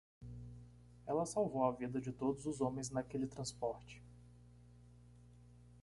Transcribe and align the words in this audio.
Ela 1.05 1.27
salvou 1.27 1.63
a 1.63 1.71
vida 1.71 2.01
de 2.01 2.11
todos 2.11 2.47
os 2.47 2.59
homens 2.59 2.89
naquele 2.89 3.27
transporte. 3.27 4.01